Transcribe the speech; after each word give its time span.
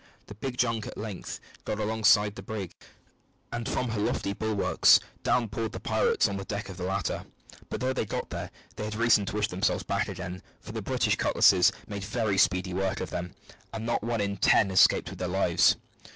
The 0.25 0.33
big 0.33 0.57
junk 0.57 0.87
at 0.87 0.97
length 0.97 1.39
got 1.63 1.77
alongside 1.77 2.33
the 2.33 2.41
brig, 2.41 2.71
and 3.51 3.69
from 3.69 3.89
her 3.89 3.99
lofty 4.01 4.33
bulwarks 4.33 4.99
down 5.21 5.47
poured 5.47 5.73
the 5.73 5.79
pirates 5.79 6.27
on 6.27 6.37
the 6.37 6.43
deck 6.43 6.69
of 6.69 6.77
the 6.77 6.83
latter; 6.85 7.23
but 7.69 7.81
though 7.81 7.93
they 7.93 8.05
got 8.07 8.31
there, 8.31 8.49
they 8.77 8.85
had 8.85 8.95
reason 8.95 9.27
to 9.27 9.35
wish 9.35 9.49
themselves 9.49 9.83
back 9.83 10.07
again, 10.07 10.41
for 10.59 10.71
the 10.71 10.81
British 10.81 11.17
cutlasses 11.17 11.71
made 11.87 12.03
very 12.03 12.39
speedy 12.39 12.73
work 12.73 12.99
of 12.99 13.11
them, 13.11 13.35
and 13.71 13.85
not 13.85 14.03
one 14.03 14.21
in 14.21 14.37
ten 14.37 14.71
escaped 14.71 15.11
with 15.11 15.19
their 15.19 15.27
lives. 15.27 15.75